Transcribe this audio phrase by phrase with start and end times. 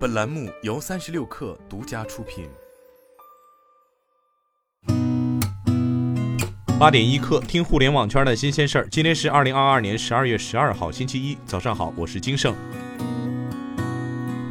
[0.00, 2.48] 本栏目由三十六氪独家出品。
[6.78, 8.88] 八点一刻，听互联网圈的新鲜事儿。
[8.90, 12.56] 今天是二零二二年十二月十二号，星期一，早上好，我是金盛。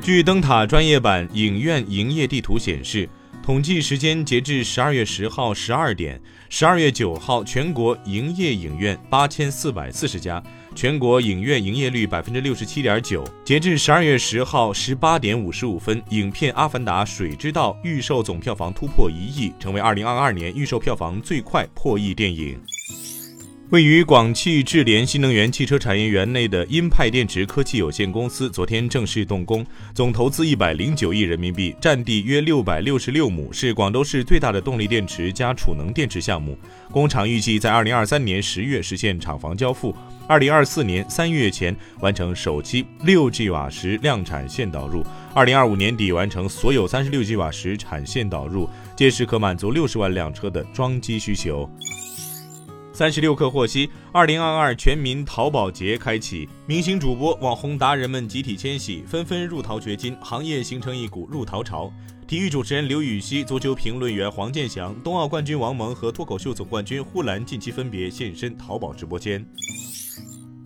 [0.04, 3.10] 据灯塔专业版影院营业地图显示。
[3.42, 10.42] 统计时间截至十二月十号十二点，十二月九号全国营业影院八千四百四十家，
[10.76, 13.24] 全国影院营业率百分之六十七点九。
[13.44, 22.60] 截至十二月十号十八点五十五分，影片《阿凡达：水之道》预售总票房突破一亿，成为二零二二年预售票房最快破亿电影。
[23.70, 36.58] 位于广汽智联新能源汽车产业园内的英派电池科技有限公司昨天正式动工，总投资一百零九亿人民币，占地约六百六十六亩，是广州市最大的动力电池加储能电池项目。
[36.92, 39.96] 工厂预计在二零二三年十月实现厂房交付，
[40.28, 45.06] 二零二四年三月前完成首期六 G 瓦时量产线导入，
[45.36, 51.70] 二零二五年底完成所有三十六 G 瓦时产线导入，届时可满足六十万辆车的装机需求。
[53.00, 61.90] 三十六氪获悉，二零二二全民淘宝节开启，明星主播、网红达人们集体迁徙，纷纷入淘掘金，行业形成一股入淘潮。
[62.28, 69.48] 体育主持人刘禹锡、足球评论员黄健翔、冬奥冠军王蒙和脱口秀总冠军呼兰近期分别现身淘宝直播间。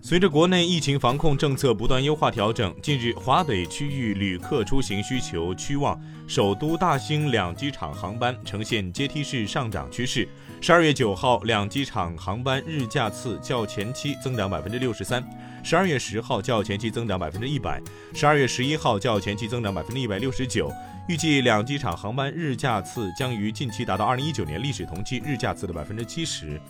[0.06, 10.28] 随着国内疫情防控政策不断优化调整，近日华北区域旅客出行需求趋旺，首都大兴两机场航班呈现阶梯式上涨趋势。
[10.60, 15.22] 十二月九号，两机场航班日架次较前期增长百分之六十三；
[15.62, 17.80] 十二月十号较前期增长百分之一百；
[18.12, 20.70] 十二月十一号较前期增长百分之一百六十九。
[21.08, 26.60] 预计两机场航班日架次将于近期达到二零一九年历史同期日架次的百分之七十。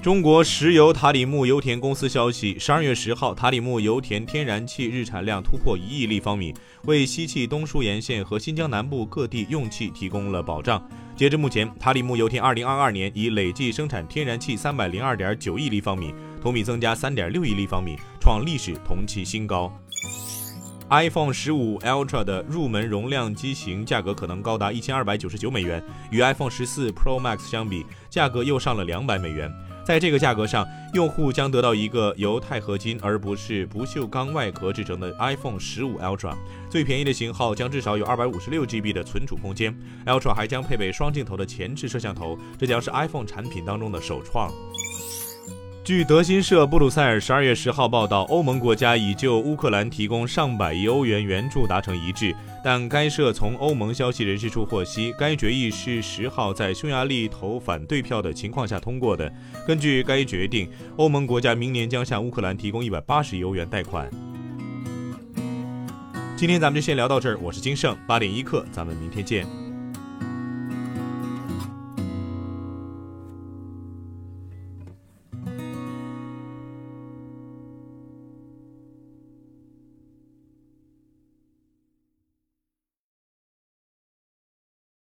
[0.00, 6.54] 中国石油塔里木油田公司消息，十二月十号，塔里木油田天然气日产量突破一亿立方米，
[6.84, 10.80] 为西气东输沿线和新疆南部各地用气提供了保障。
[11.16, 19.70] 截至目前，塔里木油田二零二二年已累计生产天然气三百零二点九亿立方米，同比增加三点六亿立方米，创历史同期新高。
[20.90, 29.52] iPhone 十五 Ultra 的入门容量机型价格可能高达一千二百九十九美元，与 iPhone 十四 Pro Max 相比，价格又上了两百美元。
[29.88, 36.34] 在这个价格上，用户将得到一个由钛合金而不是不锈钢外壳制成的 iPhone 十五 Ultra。
[36.68, 39.74] 最便宜的型号将至少有二百五十六 GB 的存储空间。
[40.04, 44.52] Ultra 还将配备双镜头的前置摄像头，这将是 iPhone 产品当中的首创。
[45.88, 59.32] 据德新社布鲁塞尔十二月十号报道，欧盟国家已就乌克兰提供上百亿欧元援助达成一致，但该社从欧盟消息人士处获悉，该决议是十号在匈牙利投反对票的情况下通过的。
[59.66, 64.10] 根据该决定，欧盟国家明年将向乌克兰提供一百八十亿欧元贷款。
[66.36, 69.46] 今天咱们就先聊到这儿，我是金盛八点一刻，咱们明天见。